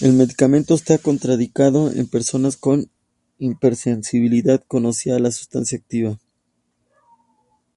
[0.00, 2.88] El medicamento está contraindicado en personas con
[3.40, 6.16] hipersensibilidad conocida a la sustancia activa.